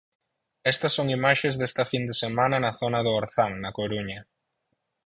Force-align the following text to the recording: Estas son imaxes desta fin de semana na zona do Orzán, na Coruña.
Estas 0.71 0.93
son 0.97 1.07
imaxes 1.17 1.53
desta 1.59 1.83
fin 1.91 2.03
de 2.09 2.15
semana 2.23 2.57
na 2.65 2.71
zona 2.81 2.99
do 3.05 3.11
Orzán, 3.21 3.53
na 3.63 3.71
Coruña. 3.77 4.19